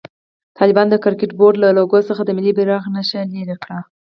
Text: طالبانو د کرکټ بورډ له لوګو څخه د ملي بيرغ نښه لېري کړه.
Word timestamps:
طالبانو 0.57 0.91
د 0.91 0.95
کرکټ 1.03 1.31
بورډ 1.39 1.55
له 1.63 1.69
لوګو 1.77 1.99
څخه 2.09 2.21
د 2.25 2.29
ملي 2.37 2.51
بيرغ 2.57 2.83
نښه 2.95 3.21
لېري 3.33 3.55
کړه. 3.63 3.79